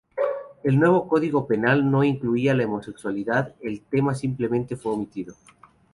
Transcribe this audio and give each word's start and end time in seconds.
El 0.63 0.79
nuevo 0.79 1.07
código 1.07 1.45
penal 1.45 1.91
no 1.91 2.03
incluía 2.03 2.55
la 2.55 2.65
homosexualidad, 2.65 3.53
el 3.61 3.81
tema 3.81 4.15
simplemente 4.15 4.75
fue 4.75 4.93
omitido. 4.93 5.35